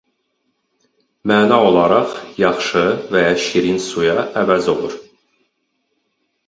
[1.31, 2.09] Məna olaraq
[2.45, 4.99] yaxşı və ya şirin suya əvəz olur.